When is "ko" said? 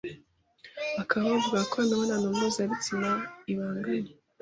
1.69-1.75